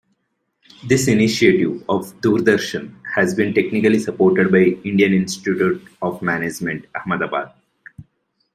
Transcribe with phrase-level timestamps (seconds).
[0.87, 7.51] This initiative of Doordarshan has been technically supported by Indian Institute of Management, Ahmedabad.